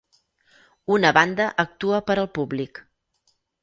Una 0.95 1.13
banda 1.19 1.51
actua 1.67 2.03
per 2.11 2.19
al 2.19 2.33
públic. 2.41 2.85